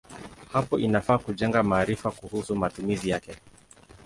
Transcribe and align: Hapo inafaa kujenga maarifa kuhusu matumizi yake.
Hapo 0.53 0.79
inafaa 0.79 1.17
kujenga 1.17 1.63
maarifa 1.63 2.11
kuhusu 2.11 2.55
matumizi 2.55 3.09
yake. 3.09 3.35